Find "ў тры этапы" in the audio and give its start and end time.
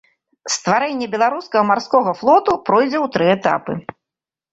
3.05-3.77